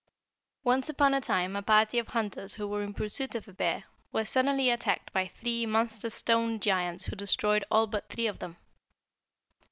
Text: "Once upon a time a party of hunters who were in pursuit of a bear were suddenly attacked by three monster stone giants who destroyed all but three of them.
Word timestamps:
"Once 0.63 0.89
upon 0.89 1.13
a 1.13 1.21
time 1.21 1.55
a 1.55 1.61
party 1.61 1.99
of 1.99 2.07
hunters 2.07 2.55
who 2.55 2.67
were 2.67 2.81
in 2.81 2.91
pursuit 2.91 3.35
of 3.35 3.47
a 3.47 3.53
bear 3.53 3.83
were 4.11 4.25
suddenly 4.25 4.71
attacked 4.71 5.13
by 5.13 5.27
three 5.27 5.63
monster 5.67 6.09
stone 6.09 6.59
giants 6.59 7.05
who 7.05 7.15
destroyed 7.15 7.63
all 7.69 7.85
but 7.85 8.09
three 8.09 8.25
of 8.25 8.39
them. 8.39 8.57